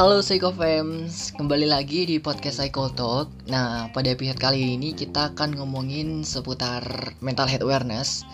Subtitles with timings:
[0.00, 3.28] Halo Psychofams, kembali lagi di podcast Psycho Talk.
[3.52, 8.24] Nah, pada episode kali ini kita akan ngomongin seputar mental health awareness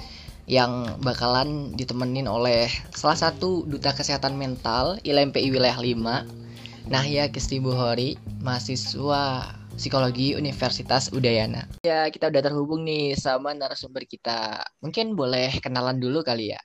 [0.47, 8.15] yang bakalan ditemenin oleh salah satu duta kesehatan mental ILMPI wilayah 5, Nahya Kisti Buhori,
[8.47, 11.67] mahasiswa psikologi Universitas Udayana.
[11.83, 14.63] Ya, kita udah terhubung nih sama narasumber kita.
[14.79, 16.63] Mungkin boleh kenalan dulu kali ya.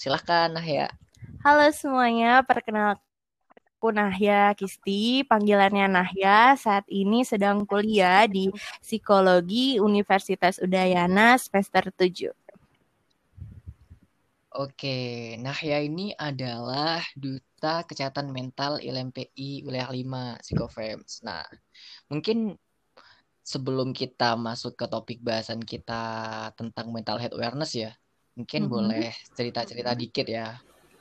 [0.00, 0.88] Silahkan Nahya.
[1.44, 3.04] Halo semuanya, perkenalkan
[3.80, 8.52] Aku Nahya Kisti, panggilannya Nahya, saat ini sedang kuliah di
[8.84, 12.28] Psikologi Universitas Udayana semester 7.
[14.52, 21.24] Oke, Nahya ini adalah Duta Kesehatan Mental ILMPI Wilayah 5 Psikofems.
[21.24, 21.40] Nah,
[22.12, 22.60] mungkin
[23.40, 27.96] sebelum kita masuk ke topik bahasan kita tentang mental health awareness ya,
[28.36, 28.76] mungkin mm -hmm.
[28.76, 30.60] boleh cerita-cerita dikit ya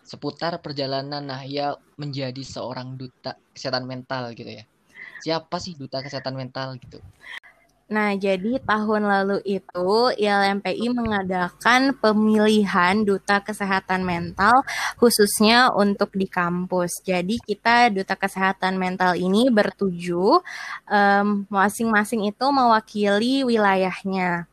[0.09, 4.65] seputar perjalanan Nahya menjadi seorang duta kesehatan mental gitu ya.
[5.21, 6.97] Siapa sih duta kesehatan mental gitu?
[7.89, 14.61] Nah, jadi tahun lalu itu ILMPI mengadakan pemilihan duta kesehatan mental
[15.01, 17.01] khususnya untuk di kampus.
[17.01, 20.41] Jadi kita duta kesehatan mental ini bertuju
[21.49, 24.48] masing-masing um, itu mewakili wilayahnya.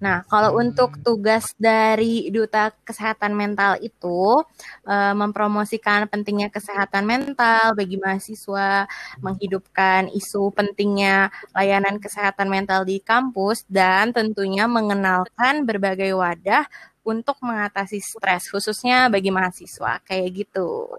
[0.00, 0.60] Nah, kalau hmm.
[0.64, 4.40] untuk tugas dari duta kesehatan mental itu
[4.88, 8.88] uh, mempromosikan pentingnya kesehatan mental bagi mahasiswa,
[9.20, 16.64] menghidupkan isu pentingnya layanan kesehatan mental di kampus dan tentunya mengenalkan berbagai wadah
[17.04, 20.96] untuk mengatasi stres khususnya bagi mahasiswa kayak gitu.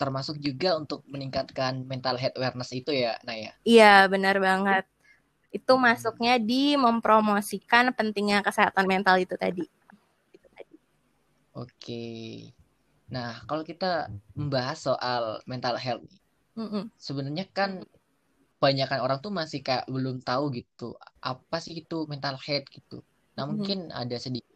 [0.00, 3.52] Termasuk juga untuk meningkatkan mental health awareness itu ya, Naya?
[3.62, 4.93] Iya, benar banget
[5.54, 9.62] itu masuknya di mempromosikan pentingnya kesehatan mental itu tadi.
[11.54, 12.50] Oke.
[13.14, 16.10] Nah, kalau kita membahas soal mental health
[16.58, 16.84] mm -mm.
[16.98, 17.86] sebenarnya kan
[18.58, 23.04] kebanyakan orang tuh masih kayak belum tahu gitu apa sih itu mental health gitu.
[23.38, 24.50] Nah, mm mungkin ada sedikit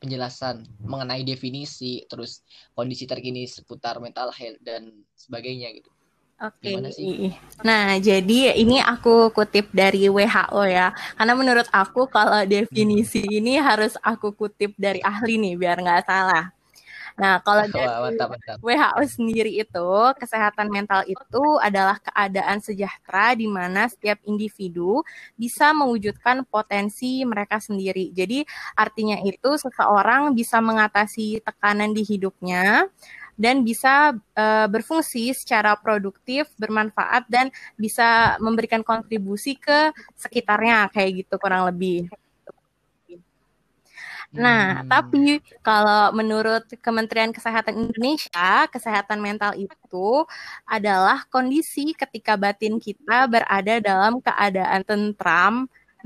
[0.00, 2.40] penjelasan mengenai definisi terus
[2.72, 5.92] kondisi terkini seputar mental health dan sebagainya gitu.
[6.40, 6.72] Oke.
[6.72, 7.36] Okay.
[7.60, 10.88] Nah, jadi ini aku kutip dari WHO ya.
[11.20, 13.36] Karena menurut aku kalau definisi hmm.
[13.44, 16.48] ini harus aku kutip dari ahli nih biar nggak salah.
[17.20, 18.56] Nah, kalau dari mantap, mantap.
[18.64, 25.04] WHO sendiri itu, kesehatan mental itu adalah keadaan sejahtera di mana setiap individu
[25.36, 28.16] bisa mewujudkan potensi mereka sendiri.
[28.16, 32.88] Jadi, artinya itu seseorang bisa mengatasi tekanan di hidupnya,
[33.40, 37.48] dan bisa uh, berfungsi secara produktif, bermanfaat dan
[37.80, 42.12] bisa memberikan kontribusi ke sekitarnya kayak gitu kurang lebih.
[44.30, 44.86] Nah, hmm.
[44.86, 50.22] tapi kalau menurut Kementerian Kesehatan Indonesia, kesehatan mental itu
[50.62, 55.54] adalah kondisi ketika batin kita berada dalam keadaan tentram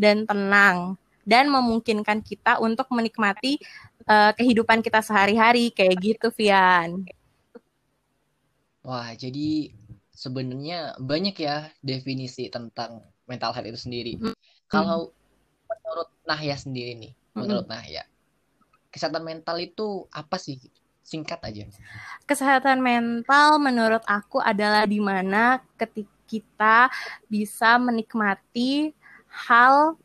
[0.00, 0.96] dan tenang
[1.28, 3.60] dan memungkinkan kita untuk menikmati
[4.08, 7.04] uh, kehidupan kita sehari-hari kayak gitu, Vian.
[8.84, 9.72] Wah, jadi
[10.12, 14.12] sebenarnya banyak ya definisi tentang mental health itu sendiri.
[14.20, 14.36] Mm.
[14.68, 15.10] Kalau
[15.66, 17.36] menurut Nahya sendiri nih, mm.
[17.40, 18.04] menurut Nahya,
[18.92, 20.60] kesehatan mental itu apa sih?
[21.04, 21.68] Singkat aja.
[22.24, 26.88] Kesehatan mental menurut aku adalah di mana ketika kita
[27.28, 28.96] bisa menikmati
[29.28, 30.00] hal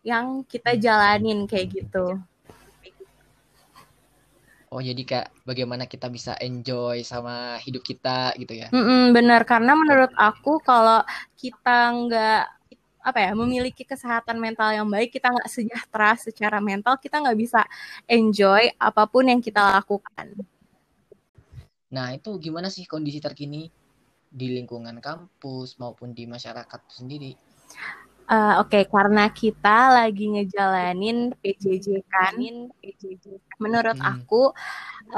[0.00, 2.16] yang kita jalanin kayak gitu.
[4.70, 8.70] Oh jadi kayak bagaimana kita bisa enjoy sama hidup kita gitu ya?
[8.70, 11.02] Mm-mm, benar karena menurut aku kalau
[11.34, 12.42] kita nggak
[13.02, 17.66] apa ya memiliki kesehatan mental yang baik kita nggak sejahtera secara mental kita nggak bisa
[18.06, 20.38] enjoy apa pun yang kita lakukan.
[21.90, 23.66] Nah itu gimana sih kondisi terkini
[24.30, 27.34] di lingkungan kampus maupun di masyarakat sendiri?
[28.30, 32.38] Uh, Oke, okay, karena kita lagi ngejalanin PJJ kan,
[33.58, 34.06] menurut hmm.
[34.06, 34.54] aku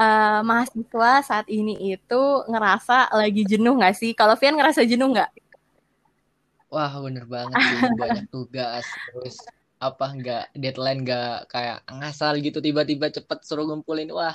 [0.01, 4.17] uh, mahasiswa saat ini itu ngerasa lagi jenuh nggak sih?
[4.17, 5.29] Kalau Vian ngerasa jenuh nggak?
[6.73, 9.37] Wah, bener banget sih, banyak tugas, terus
[9.77, 14.33] apa nggak deadline nggak kayak ngasal gitu tiba-tiba cepet suruh ngumpulin, wah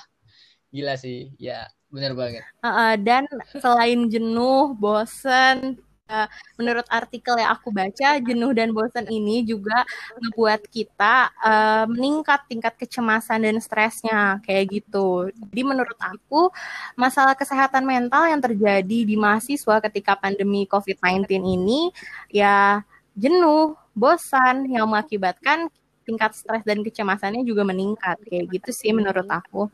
[0.71, 2.47] gila sih, ya bener banget.
[2.63, 3.27] Uh, uh, dan
[3.59, 9.85] selain jenuh, bosen, Eh, menurut artikel yang aku baca jenuh dan bosan ini juga
[10.17, 15.29] ngebuat kita uh, meningkat tingkat kecemasan dan stresnya kayak gitu.
[15.29, 16.49] Jadi menurut aku
[16.97, 21.93] masalah kesehatan mental yang terjadi di mahasiswa ketika pandemi COVID-19 ini
[22.33, 22.81] ya
[23.13, 25.69] jenuh, bosan yang mengakibatkan
[26.09, 29.69] tingkat stres dan kecemasannya juga meningkat kayak gitu sih menurut aku.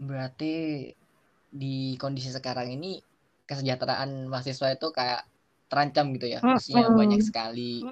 [0.00, 0.52] berarti
[1.52, 3.09] di kondisi sekarang ini
[3.50, 5.26] kesejahteraan mahasiswa itu kayak
[5.66, 6.38] terancam gitu ya.
[6.38, 7.82] Maksudnya banyak sekali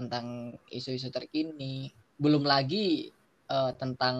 [0.00, 1.92] tentang isu-isu terkini.
[2.16, 3.12] Belum lagi
[3.52, 4.16] uh, tentang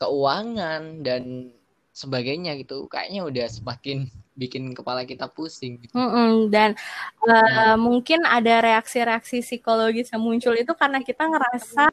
[0.00, 1.52] keuangan dan
[1.92, 2.88] sebagainya gitu.
[2.88, 5.94] Kayaknya udah semakin bikin kepala kita pusing gitu.
[5.94, 6.70] Mm -mm, dan
[7.22, 7.76] uh, nah.
[7.78, 11.84] mungkin ada reaksi-reaksi psikologis yang muncul itu karena kita ngerasa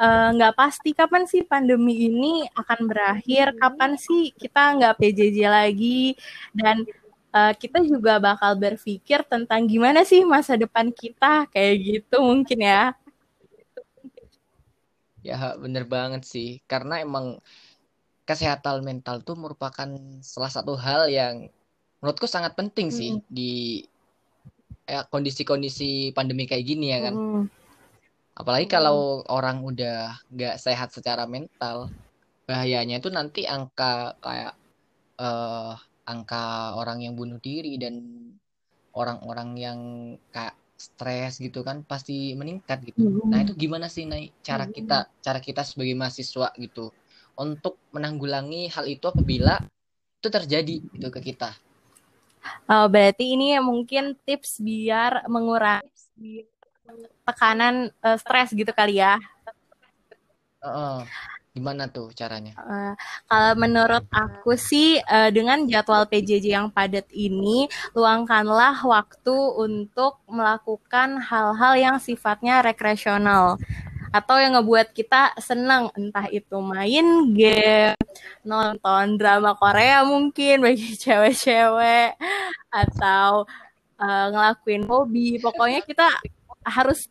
[0.00, 5.38] eh, nggak uh, pasti kapan sih pandemi ini akan berakhir kapan sih kita nggak PJJ
[5.46, 6.16] lagi
[6.56, 6.88] dan
[7.36, 12.96] uh, kita juga bakal berpikir tentang gimana sih masa depan kita kayak gitu mungkin ya
[15.22, 17.38] ya bener banget sih karena emang
[18.26, 19.88] kesehatan mental tuh merupakan
[20.22, 21.50] salah satu hal yang
[22.02, 22.98] menurutku sangat penting hmm.
[22.98, 23.52] sih di
[24.84, 27.14] ya, kondisi-kondisi pandemi kayak gini ya kan.
[27.14, 27.44] Hmm.
[28.34, 28.74] Apalagi hmm.
[28.74, 31.88] kalau orang udah nggak sehat secara mental,
[32.44, 34.58] bahayanya itu nanti angka kayak
[35.22, 38.02] uh, angka orang yang bunuh diri dan
[38.92, 39.78] orang-orang yang
[40.34, 43.22] kayak stres gitu kan pasti meningkat gitu.
[43.22, 43.30] Hmm.
[43.30, 46.90] Nah itu gimana sih naik cara kita cara kita sebagai mahasiswa gitu
[47.38, 49.62] untuk menanggulangi hal itu apabila
[50.18, 51.54] itu terjadi itu ke kita.
[52.66, 56.46] Uh, berarti ini mungkin tips biar mengurangi
[57.22, 59.18] tekanan uh, stres gitu kali ya.
[60.62, 61.02] Uh,
[61.52, 62.54] gimana tuh caranya?
[62.56, 62.94] Uh,
[63.26, 71.18] kalau menurut aku sih uh, dengan jadwal PJJ yang padat ini, luangkanlah waktu untuk melakukan
[71.20, 73.58] hal-hal yang sifatnya rekreasional
[74.12, 77.96] atau yang ngebuat kita senang entah itu main game,
[78.44, 82.20] nonton drama Korea mungkin bagi cewek-cewek
[82.68, 83.48] atau
[83.96, 85.40] uh, ngelakuin hobi.
[85.40, 86.12] Pokoknya kita
[86.62, 87.08] harus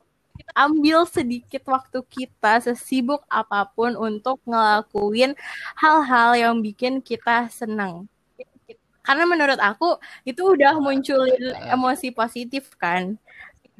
[0.54, 5.34] ambil sedikit waktu kita sesibuk apa pun untuk ngelakuin
[5.82, 8.06] hal-hal yang bikin kita senang.
[9.02, 13.18] Karena menurut aku itu udah munculin emosi positif kan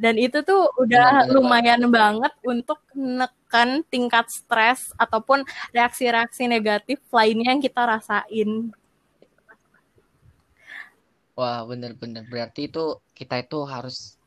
[0.02, 1.94] dan itu tuh udah benar, lumayan benar.
[1.94, 8.74] banget untuk menekan tingkat stres ataupun reaksi-reaksi negatif lainnya yang kita rasain.
[11.38, 14.18] Wah, bener-bener berarti itu kita itu harus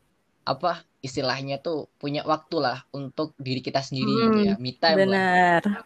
[0.47, 4.97] apa istilahnya tuh punya waktu lah untuk diri kita sendiri hmm, gitu ya, me time
[5.03, 5.61] bener.
[5.61, 5.83] Lah.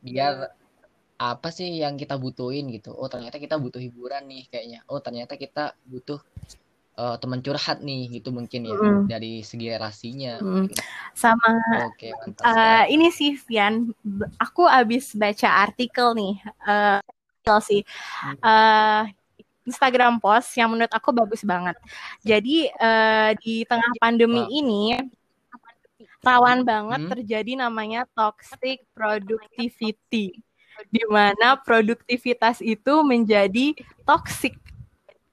[0.00, 0.32] Biar
[1.16, 2.92] apa sih yang kita butuhin gitu.
[2.92, 4.80] Oh, ternyata kita butuh hiburan nih kayaknya.
[4.88, 6.20] Oh, ternyata kita butuh
[6.96, 9.04] uh, teman curhat nih gitu mungkin ya mm.
[9.06, 10.40] dari segi relasinya.
[10.40, 10.66] Mm.
[11.12, 11.50] Sama
[11.92, 12.42] Oke, mantap.
[12.42, 13.92] Uh, ini sih Vian,
[14.40, 16.34] aku abis baca artikel nih,
[16.66, 17.00] uh,
[17.62, 17.86] sih.
[18.42, 19.06] Uh,
[19.66, 21.74] Instagram post yang menurut aku bagus banget.
[22.22, 24.50] Jadi uh, di tengah pandemi wow.
[24.50, 24.82] ini
[26.22, 27.10] rawan banget hmm.
[27.10, 30.38] terjadi namanya toxic productivity,
[30.90, 33.74] di mana produktivitas itu menjadi
[34.06, 34.54] toxic.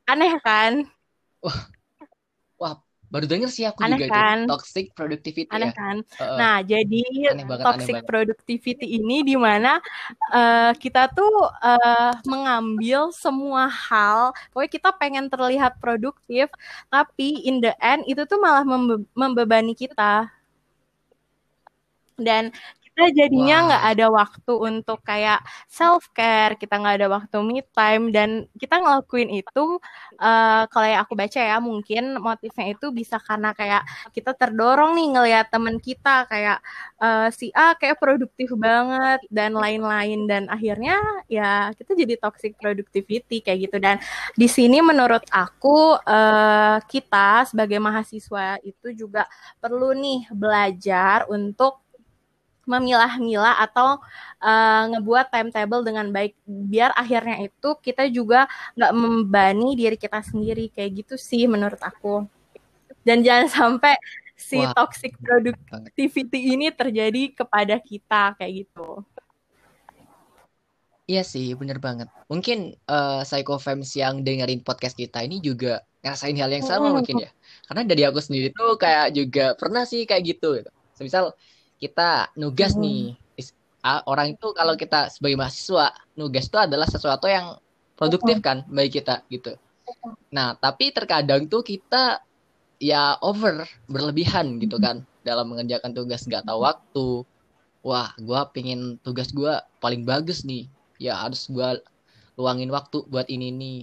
[0.09, 0.85] Aneh kan?
[1.43, 1.59] Wah,
[2.55, 2.73] wah
[3.13, 4.41] baru denger sih aku aneh juga kan?
[4.41, 5.77] itu toxic productivity aneh ya.
[5.77, 5.97] kan?
[6.17, 7.05] Uh, nah jadi
[7.45, 9.77] banget, toxic productivity ini di mana
[10.33, 14.33] uh, kita tuh uh, mengambil semua hal.
[14.49, 16.49] Pokoknya kita pengen terlihat produktif
[16.89, 20.33] tapi in the end itu tuh malah membe membebani kita.
[22.17, 22.49] Dan
[22.93, 28.13] kita jadinya nggak ada waktu untuk kayak self care kita nggak ada waktu me time
[28.13, 29.81] dan kita ngelakuin itu
[30.21, 33.81] uh, kalau yang aku baca ya mungkin motifnya itu bisa karena kayak
[34.13, 36.61] kita terdorong nih ngelihat teman kita kayak
[37.01, 43.41] uh, si A kayak produktif banget dan lain-lain dan akhirnya ya kita jadi toxic productivity
[43.41, 43.77] kayak gitu.
[43.81, 43.97] Dan
[44.37, 49.25] di sini menurut aku uh, kita sebagai mahasiswa itu juga
[49.57, 51.81] perlu nih belajar untuk
[52.63, 53.99] memilah-milah atau
[54.39, 58.47] uh, ngebuat timetable dengan baik biar akhirnya itu kita juga
[58.79, 62.23] nggak membani diri kita sendiri kayak gitu sih menurut aku
[63.03, 63.99] dan jangan sampai
[64.33, 64.71] si Wah.
[64.71, 69.03] toxic productivity ini terjadi kepada kita kayak gitu
[71.03, 72.07] Iya sih, bener banget.
[72.31, 76.93] Mungkin uh, psychofams yang dengerin podcast kita ini juga ngerasain hal yang sama mm.
[76.95, 77.31] mungkin ya.
[77.67, 80.63] Karena dari aku sendiri tuh kayak juga pernah sih kayak gitu.
[80.63, 80.71] gitu.
[81.03, 81.35] Misal
[81.83, 82.83] kita nugas hmm.
[82.83, 83.03] nih.
[84.07, 87.59] Orang itu kalau kita sebagai mahasiswa nugas itu adalah sesuatu yang
[87.99, 89.59] produktif kan bagi kita gitu.
[90.31, 92.23] Nah tapi terkadang tuh kita
[92.79, 96.23] ya over berlebihan gitu kan dalam mengerjakan tugas.
[96.23, 97.07] Nggak tahu waktu.
[97.83, 99.51] Wah gue pengen tugas gue
[99.83, 100.71] paling bagus nih.
[101.03, 101.83] Ya harus gue
[102.39, 103.79] luangin waktu buat ini nih.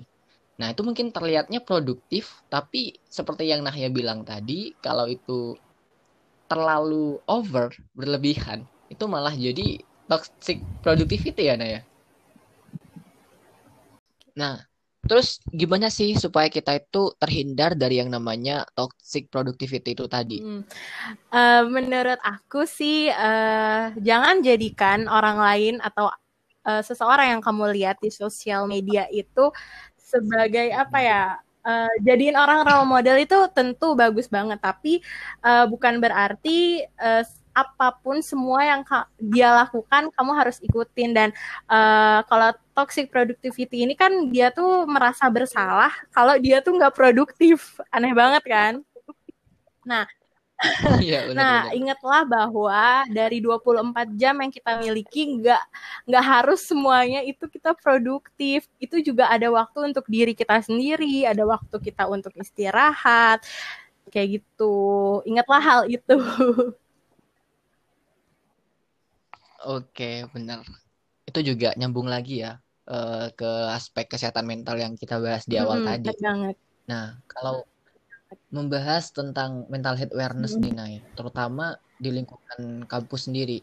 [0.60, 5.60] Nah itu mungkin terlihatnya produktif tapi seperti yang Nahya bilang tadi kalau itu
[6.50, 9.78] terlalu over berlebihan itu malah jadi
[10.10, 11.86] toxic productivity ya Naya
[14.40, 14.62] Nah,
[15.04, 20.38] terus gimana sih supaya kita itu terhindar dari yang namanya toxic productivity itu tadi?
[20.40, 20.62] Hmm.
[21.28, 26.08] Uh, menurut aku sih uh, jangan jadikan orang lain atau
[26.64, 29.50] uh, seseorang yang kamu lihat di sosial media itu
[30.00, 31.22] sebagai apa ya?
[31.60, 35.04] Uh, jadiin orang role model itu tentu bagus banget, tapi
[35.44, 38.80] uh, bukan berarti uh, apa pun semua yang
[39.18, 41.10] dia lakukan kamu harus ikutin.
[41.12, 41.28] Dan
[41.68, 47.76] uh, kalau toxic productivity ini kan dia tuh merasa bersalah kalau dia tuh nggak produktif.
[47.92, 48.72] Aneh banget kan?
[49.84, 50.06] Nah
[51.00, 51.76] ya, bener, nah bener.
[51.80, 55.64] ingatlah bahwa dari 24 jam yang kita miliki nggak
[56.04, 61.48] nggak harus semuanya itu kita produktif itu juga ada waktu untuk diri kita sendiri ada
[61.48, 63.40] waktu kita untuk istirahat
[64.12, 64.76] kayak gitu
[65.24, 66.16] ingatlah hal itu
[69.68, 70.64] Oke, benar.
[71.28, 72.56] Itu juga nyambung lagi ya
[72.88, 76.08] uh, ke aspek kesehatan mental yang kita bahas di awal hmm, tadi.
[76.16, 76.56] Banget.
[76.88, 77.68] Nah, kalau
[78.50, 80.62] membahas tentang mental health awareness hmm.
[80.62, 83.60] nih, Nay, terutama di lingkungan kampus sendiri,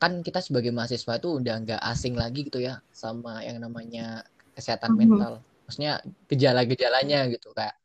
[0.00, 4.24] kan kita sebagai mahasiswa itu udah nggak asing lagi gitu ya sama yang namanya
[4.56, 4.98] kesehatan hmm.
[4.98, 5.32] mental.
[5.64, 7.76] Maksudnya gejala-gejalanya gitu kayak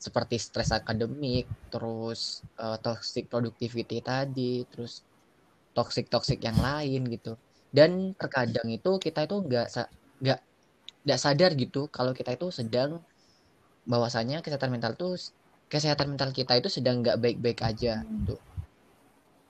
[0.00, 5.04] seperti stres akademik, terus uh, toxic productivity tadi, terus
[5.76, 7.38] toxic toxic yang lain gitu
[7.70, 9.66] dan terkadang itu kita itu nggak
[10.20, 10.40] nggak
[11.06, 12.98] nggak sadar gitu kalau kita itu sedang
[13.86, 15.16] bahwasanya kesehatan mental tuh
[15.70, 18.36] kesehatan mental kita itu sedang nggak baik-baik aja gitu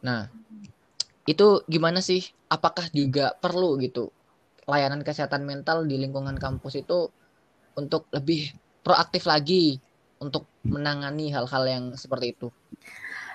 [0.05, 0.29] nah
[1.29, 2.27] itu gimana sih?
[2.51, 4.11] Apakah juga perlu gitu
[4.67, 7.11] layanan kesehatan mental di lingkungan kampus itu
[7.79, 9.79] untuk lebih proaktif lagi
[10.19, 12.49] untuk menangani hal-hal yang seperti itu?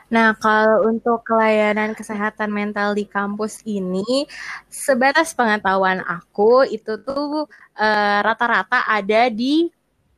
[0.05, 4.29] Nah, kalau untuk layanan kesehatan mental di kampus ini,
[4.69, 9.71] sebatas pengetahuan aku, itu tuh rata rata-rata ada di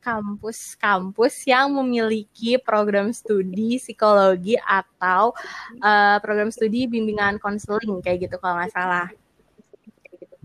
[0.08, 5.36] kampus-kampus yang memiliki program studi psikologi atau
[5.84, 9.08] uh, program studi bimbingan konseling kayak gitu kalau nggak salah.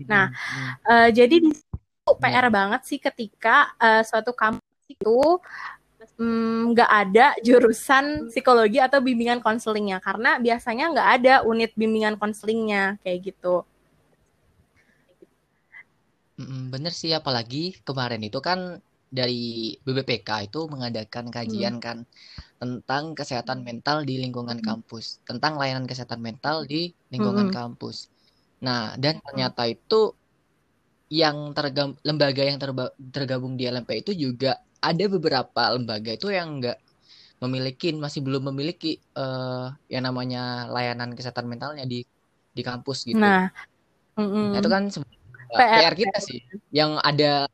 [0.04, 0.28] Nah,
[0.84, 1.50] uh, jadi di
[2.20, 5.40] PR banget sih ketika uh, suatu kampus itu
[6.14, 12.14] Mm, nggak mm, ada jurusan psikologi atau bimbingan konselingnya karena biasanya nggak ada unit bimbingan
[12.20, 13.66] konselingnya kayak gitu.
[16.70, 18.78] bener sih apalagi kemarin itu kan
[19.14, 21.84] dari BBPK itu mengadakan kajian hmm.
[21.84, 21.98] kan
[22.58, 24.66] tentang kesehatan mental di lingkungan hmm.
[24.66, 27.54] kampus, tentang layanan kesehatan mental di lingkungan hmm.
[27.54, 28.10] kampus.
[28.66, 30.18] Nah, dan ternyata itu
[31.14, 32.58] yang tergabung lembaga yang
[33.14, 36.80] tergabung di LMP itu juga ada beberapa lembaga itu yang enggak
[37.38, 42.02] memiliki masih belum memiliki uh, yang namanya layanan kesehatan mentalnya di
[42.50, 43.20] di kampus gitu.
[43.20, 43.52] Nah,
[44.16, 44.88] nah itu kan
[45.54, 46.40] PR, PR kita sih
[46.72, 47.46] yang ada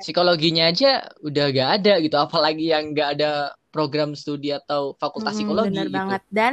[0.00, 5.38] psikologinya aja udah gak ada gitu apalagi yang gak ada program studi atau fakultas hmm,
[5.38, 5.96] psikologi bener gitu.
[5.96, 6.52] banget dan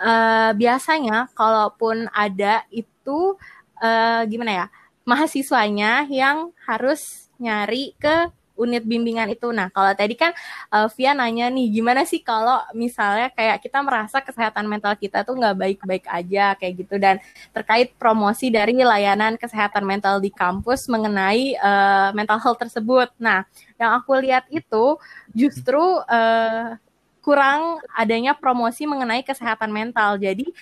[0.00, 3.36] uh, biasanya kalaupun ada itu
[3.84, 4.66] uh, gimana ya
[5.04, 9.50] mahasiswanya yang harus nyari ke unit bimbingan itu.
[9.50, 10.30] Nah, kalau tadi kan
[10.70, 15.34] uh, Via nanya nih, gimana sih kalau misalnya kayak kita merasa kesehatan mental kita tuh
[15.34, 17.18] nggak baik-baik aja kayak gitu dan
[17.50, 23.10] terkait promosi dari layanan kesehatan mental di kampus mengenai uh, mental health tersebut.
[23.18, 23.42] Nah,
[23.78, 24.98] yang aku lihat itu
[25.34, 26.78] justru uh,
[27.24, 30.20] kurang adanya promosi mengenai kesehatan mental.
[30.20, 30.52] Jadi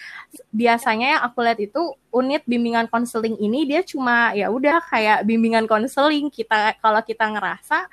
[0.54, 1.82] biasanya yang aku lihat itu
[2.14, 7.90] unit bimbingan konseling ini dia cuma ya udah kayak bimbingan konseling kita kalau kita ngerasa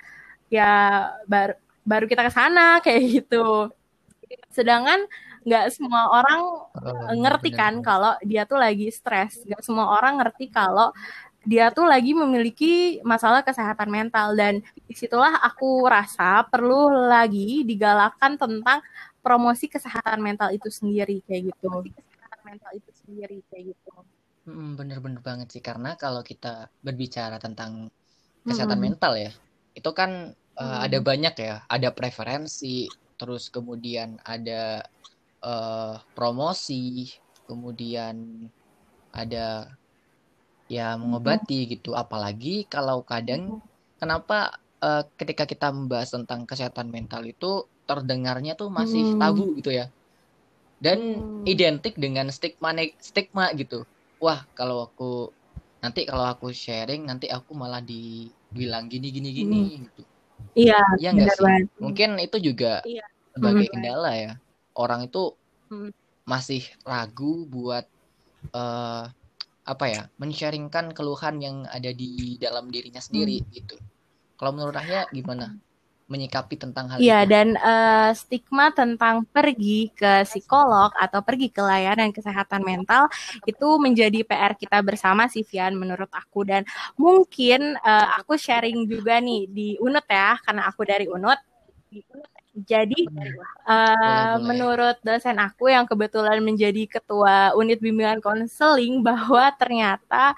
[0.54, 0.70] ya
[1.26, 3.74] baru baru kita ke sana kayak gitu.
[4.54, 5.10] Sedangkan
[5.50, 6.42] nggak semua orang
[7.18, 9.42] ngerti kan kalau dia tuh lagi stres.
[9.50, 10.94] Nggak semua orang ngerti kalau
[11.50, 18.38] dia tuh lagi memiliki masalah kesehatan mental dan di situlah aku rasa perlu lagi digalakan
[18.38, 18.86] tentang
[19.26, 21.90] promosi kesehatan mental itu sendiri kayak gitu.
[21.90, 23.90] Kesehatan mental itu sendiri kayak gitu.
[24.46, 27.90] Hmm, bener-bener banget sih karena kalau kita berbicara tentang
[28.46, 28.86] kesehatan hmm.
[28.86, 29.34] mental ya,
[29.74, 30.86] itu kan uh, hmm.
[30.86, 32.86] ada banyak ya, ada preferensi,
[33.18, 34.86] terus kemudian ada
[35.42, 37.10] uh, promosi,
[37.50, 38.46] kemudian
[39.10, 39.74] ada
[40.70, 43.58] ya mengobati gitu apalagi kalau kadang
[43.98, 49.20] kenapa uh, ketika kita membahas tentang kesehatan mental itu terdengarnya tuh masih hmm.
[49.20, 49.90] tabu gitu ya
[50.78, 51.50] dan hmm.
[51.50, 52.72] identik dengan stigma
[53.02, 53.84] stigma gitu
[54.22, 55.34] wah kalau aku
[55.82, 59.80] nanti kalau aku sharing nanti aku malah dibilang gini gini gini hmm.
[59.90, 60.02] gitu
[60.54, 61.68] iya ya enggak sih banget.
[61.82, 63.04] mungkin itu juga iya.
[63.34, 63.74] sebagai hmm.
[63.74, 64.32] kendala ya
[64.78, 65.34] orang itu
[65.74, 65.92] hmm.
[66.30, 67.90] masih ragu buat
[68.54, 69.10] uh,
[69.70, 70.34] apa ya men
[70.98, 73.50] keluhan yang ada di dalam dirinya sendiri hmm.
[73.54, 73.78] gitu
[74.40, 75.52] Kalau menurut Ahya gimana?
[76.10, 77.30] menyikapi tentang hal ya, itu.
[77.30, 83.06] dan uh, stigma tentang pergi ke psikolog atau pergi ke layanan kesehatan mental
[83.46, 86.66] itu menjadi PR kita bersama sih Vian menurut aku dan
[86.98, 91.38] mungkin uh, aku sharing juga nih di Unut ya karena aku dari Unut.
[92.58, 93.06] Jadi
[93.70, 100.34] uh, menurut dosen aku yang kebetulan menjadi ketua unit bimbingan konseling bahwa ternyata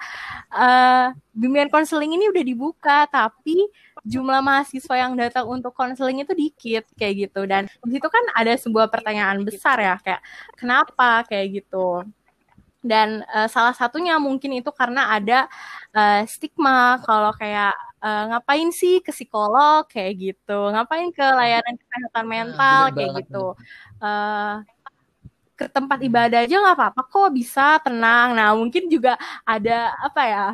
[0.52, 3.64] uh, bimbingan konseling ini udah dibuka tapi
[4.04, 7.48] jumlah mahasiswa yang datang untuk konseling itu dikit kayak gitu.
[7.48, 10.20] Dan di situ kan ada sebuah pertanyaan besar ya kayak
[10.60, 11.24] kenapa?
[11.24, 12.04] kayak gitu.
[12.82, 15.48] Dan uh, salah satunya mungkin itu karena ada
[15.96, 20.58] uh, stigma kalau kayak uh, ngapain sih ke psikolog kayak gitu.
[20.74, 23.54] Ngapain ke layanan kesehatan mental nah, kayak gitu.
[24.02, 24.60] uh,
[25.56, 28.34] ke tempat ibadah aja nggak apa-apa kok bisa tenang.
[28.34, 29.14] Nah mungkin juga
[29.46, 30.46] ada apa ya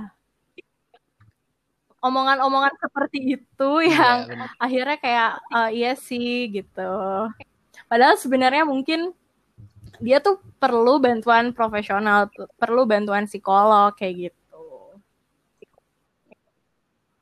[1.99, 6.95] omongan-omongan seperti itu iya, yang ya, akhirnya kayak uh, iya sih gitu.
[7.91, 9.11] Padahal sebenarnya mungkin
[9.99, 14.38] dia tuh perlu bantuan profesional, perlu bantuan psikolog kayak gitu.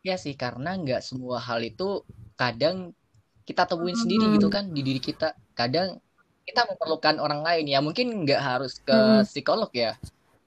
[0.06, 2.06] Ya sih, karena nggak semua hal itu
[2.38, 2.94] kadang
[3.42, 4.02] kita temuin hmm.
[4.06, 5.34] sendiri gitu kan di diri kita.
[5.58, 5.98] Kadang
[6.46, 9.26] kita memerlukan orang lain ya, mungkin nggak harus ke hmm.
[9.26, 9.98] psikolog ya.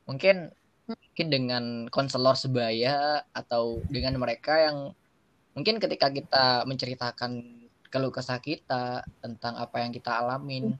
[0.08, 0.48] Mungkin
[0.88, 4.96] mungkin dengan konselor sebaya atau dengan mereka yang
[5.54, 7.60] mungkin ketika kita menceritakan
[7.92, 10.80] keluh kesah kita tentang apa yang kita alamin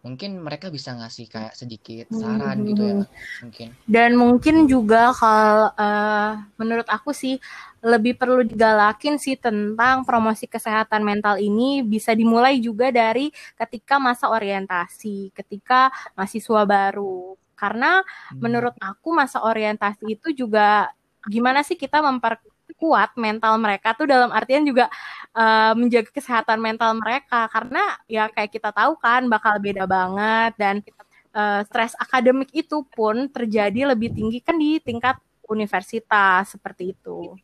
[0.00, 2.66] mungkin mereka bisa ngasih kayak sedikit saran hmm.
[2.72, 2.94] gitu ya
[3.44, 7.36] mungkin dan mungkin juga kalau uh, menurut aku sih
[7.84, 13.28] lebih perlu digalakin sih tentang promosi kesehatan mental ini bisa dimulai juga dari
[13.60, 18.40] ketika masa orientasi ketika mahasiswa baru karena hmm.
[18.40, 20.88] menurut aku masa orientasi itu juga
[21.28, 22.00] gimana sih kita
[22.70, 24.86] memperkuat mental mereka tuh dalam artian juga
[25.34, 30.74] uh, menjaga kesehatan mental mereka karena ya kayak kita tahu kan bakal beda banget dan
[31.34, 35.18] uh, stres akademik itu pun terjadi lebih tinggi kan di tingkat
[35.50, 37.34] universitas seperti itu.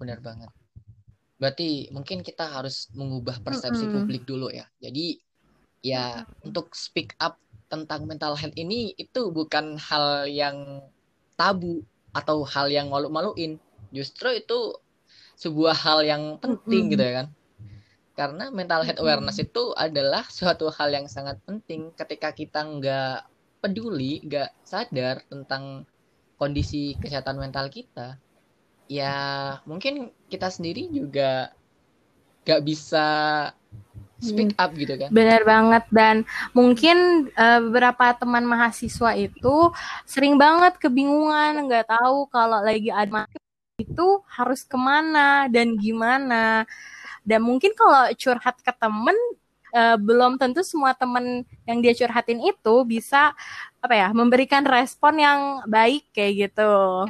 [0.00, 0.48] Benar banget.
[1.36, 3.96] Berarti mungkin kita harus mengubah persepsi mm -hmm.
[4.00, 4.64] publik dulu ya.
[4.80, 5.20] Jadi
[5.84, 6.46] ya mm -hmm.
[6.48, 7.36] untuk speak up
[7.68, 10.80] tentang mental health ini itu bukan hal yang
[11.36, 13.58] tabu atau hal yang malu-maluin.
[13.90, 14.78] Justru itu
[15.40, 16.92] sebuah hal yang penting mm -hmm.
[16.94, 17.26] gitu ya kan.
[18.18, 19.52] Karena mental health awareness mm -hmm.
[19.54, 23.24] itu adalah suatu hal yang sangat penting ketika kita nggak
[23.64, 25.88] peduli, nggak sadar tentang
[26.40, 28.16] kondisi kesehatan mental kita.
[28.90, 29.14] Ya
[29.64, 31.54] mungkin kita sendiri juga
[32.44, 33.06] nggak bisa
[34.20, 35.08] speak up gitu kan.
[35.10, 36.16] Benar banget dan
[36.52, 39.72] mungkin uh, beberapa teman mahasiswa itu
[40.04, 43.26] sering banget kebingungan nggak tahu kalau lagi ada
[43.80, 46.68] itu harus ke mana dan gimana.
[47.24, 49.16] Dan mungkin kalau curhat ke temen
[49.72, 53.32] uh, belum tentu semua temen yang dia curhatin itu bisa
[53.80, 57.08] apa ya memberikan respon yang baik kayak gitu.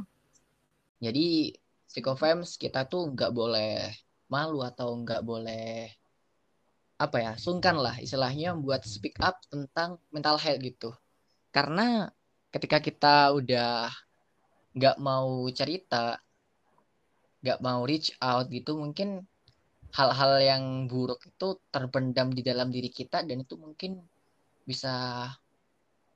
[1.02, 1.58] Jadi
[1.90, 3.90] psikofems kita tuh nggak boleh
[4.30, 5.90] malu atau nggak boleh
[7.00, 10.92] apa ya sungkan lah istilahnya buat speak up tentang mental health gitu
[11.48, 12.12] karena
[12.52, 13.88] ketika kita udah
[14.76, 16.20] nggak mau cerita
[17.40, 19.24] nggak mau reach out gitu mungkin
[19.96, 23.98] hal-hal yang buruk itu terpendam di dalam diri kita dan itu mungkin
[24.68, 25.24] bisa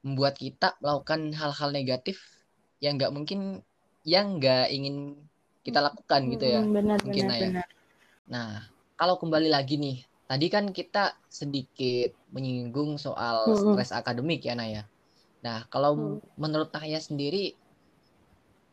[0.04, 2.20] membuat kita melakukan hal-hal negatif
[2.78, 3.64] yang nggak mungkin
[4.04, 5.16] yang nggak ingin
[5.64, 7.68] kita lakukan gitu ya benar, mungkin benar, ya benar.
[8.28, 8.48] nah
[9.00, 13.76] kalau kembali lagi nih tadi kan kita sedikit menyinggung soal hmm.
[13.76, 14.82] stres akademik ya Naya.
[15.44, 16.40] Nah, kalau hmm.
[16.40, 17.52] menurut Naya sendiri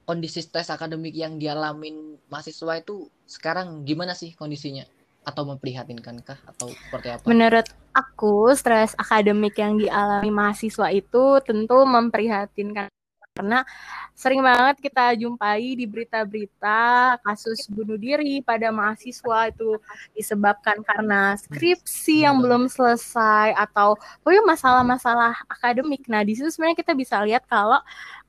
[0.08, 4.88] kondisi stres akademik yang dialamin mahasiswa itu sekarang gimana sih kondisinya?
[5.22, 7.24] Atau memprihatinkankah atau seperti apa?
[7.30, 12.90] Menurut aku, stres akademik yang dialami mahasiswa itu tentu memprihatinkan
[13.32, 13.64] karena
[14.12, 19.80] sering banget kita jumpai di berita-berita kasus bunuh diri pada mahasiswa itu
[20.12, 26.04] disebabkan karena skripsi yang belum selesai atau oh masalah-masalah akademik.
[26.12, 27.80] Nah, di situ sebenarnya kita bisa lihat kalau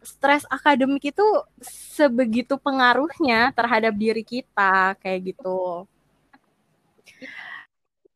[0.06, 1.26] stres akademik itu
[1.66, 5.82] sebegitu pengaruhnya terhadap diri kita kayak gitu.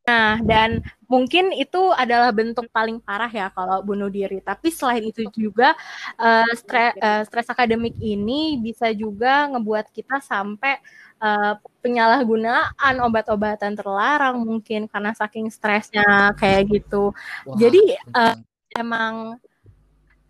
[0.06, 4.38] Nah, dan mungkin itu adalah bentuk paling parah ya kalau bunuh diri.
[4.38, 5.74] Tapi selain itu juga
[6.14, 10.78] uh, stres, uh, stres akademik ini bisa juga ngebuat kita sampai
[11.18, 17.10] uh, penyalahgunaan obat-obatan terlarang mungkin karena saking stresnya kayak gitu.
[17.42, 18.38] Wah, Jadi uh,
[18.78, 19.42] emang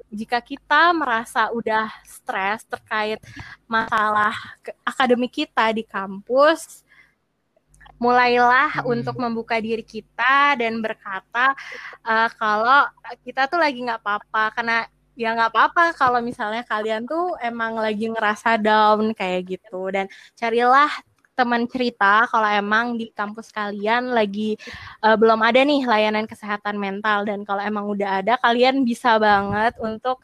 [0.09, 3.21] jika kita merasa udah stres terkait
[3.69, 4.33] masalah
[4.89, 6.86] akademik kita di kampus,
[7.97, 8.93] mulailah hmm.
[8.93, 11.57] untuk membuka diri kita dan berkata
[12.05, 12.89] uh, kalau
[13.25, 14.53] kita tuh lagi nggak apa-apa.
[14.53, 14.79] Karena
[15.17, 19.89] ya nggak apa-apa kalau misalnya kalian tuh emang lagi ngerasa down kayak gitu.
[19.93, 20.89] Dan carilah
[21.37, 24.57] teman cerita kalau emang di kampus kalian lagi
[25.05, 27.25] uh, belum ada nih layanan kesehatan mental.
[27.25, 30.21] Dan kalau emang udah ada kalian bisa banget untuk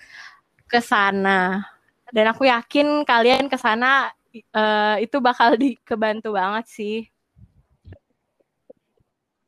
[0.69, 1.65] ke sana.
[2.13, 4.13] Dan aku yakin kalian ke sana
[4.53, 7.12] uh, itu bakal dikebantu banget sih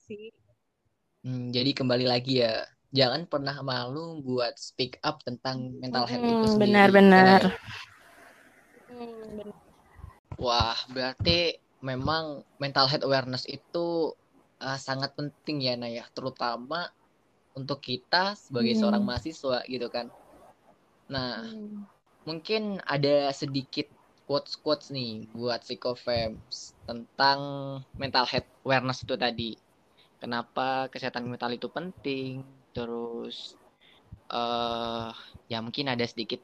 [0.04, 0.30] sih.
[1.24, 6.32] Hmm, jadi kembali lagi ya, jangan pernah malu buat speak up tentang mental health hmm,
[6.36, 6.64] itu sendiri.
[6.68, 7.40] Benar-benar.
[10.36, 14.12] Wah, berarti memang mental health awareness itu
[14.60, 16.92] uh, sangat penting ya Naya, terutama
[17.56, 18.80] untuk kita sebagai hmm.
[18.84, 20.12] seorang mahasiswa gitu kan.
[21.08, 21.88] Nah, hmm.
[22.28, 23.88] mungkin ada sedikit
[24.24, 27.40] quotes-quotes nih buat psikofems tentang
[27.96, 29.50] mental health awareness itu tadi
[30.24, 32.40] kenapa kesehatan mental itu penting
[32.72, 33.60] terus
[34.32, 35.12] uh,
[35.52, 36.40] ya mungkin ada sedikit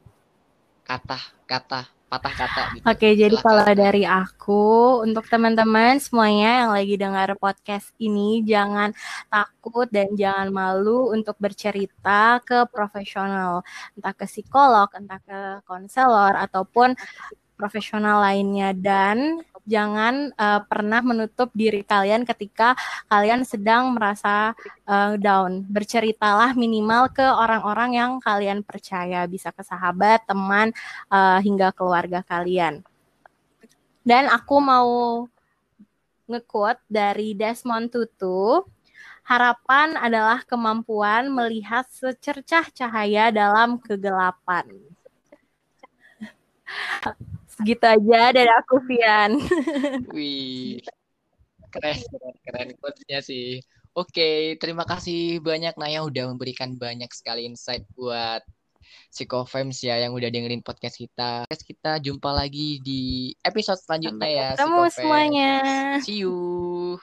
[0.84, 2.84] kata-kata patah kata gitu.
[2.90, 8.90] Oke, jadi kalau dari aku untuk teman-teman semuanya yang lagi dengar podcast ini jangan
[9.30, 13.62] takut dan jangan malu untuk bercerita ke profesional,
[13.94, 16.98] entah ke psikolog, entah ke konselor ataupun
[17.54, 18.74] profesional lainnya.
[18.74, 22.74] Dan jangan uh, pernah menutup diri kalian ketika
[23.06, 24.50] kalian sedang merasa
[24.90, 25.62] uh, down.
[25.70, 30.74] Berceritalah minimal ke orang-orang yang kalian percaya, bisa ke sahabat, teman,
[31.06, 32.82] uh, hingga keluarga kalian.
[34.02, 34.90] Dan aku mau
[36.26, 38.66] nge-quote dari Desmond Tutu.
[39.22, 44.66] Harapan adalah kemampuan melihat secercah cahaya dalam kegelapan
[47.64, 49.38] gitu aja dari aku Vian.
[50.16, 50.80] Wih,
[51.70, 53.60] keren, keren, keren quotes-nya sih.
[53.90, 58.42] Oke, terima kasih banyak Naya udah memberikan banyak sekali insight buat
[59.10, 61.42] Psikofems ya yang udah dengerin podcast kita.
[61.50, 64.48] Kita jumpa lagi di episode selanjutnya ya.
[64.54, 65.52] Ketemu semuanya.
[66.06, 66.98] See you.